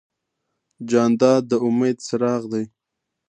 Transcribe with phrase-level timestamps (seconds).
[0.89, 2.63] جانداد د امید څراغ دی.